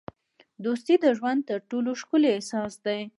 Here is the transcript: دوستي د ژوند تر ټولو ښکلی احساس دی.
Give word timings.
دوستي 0.65 0.95
د 1.03 1.05
ژوند 1.17 1.39
تر 1.49 1.59
ټولو 1.69 1.89
ښکلی 2.01 2.29
احساس 2.33 2.73
دی. 2.85 3.01